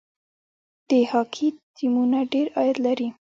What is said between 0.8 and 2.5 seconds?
د هاکي ټیمونه ډیر